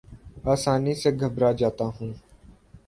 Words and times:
آسانی 0.53 0.93
سے 1.01 1.09
گھبرا 1.21 1.51
جاتا 1.59 1.85
ہوں 1.95 2.11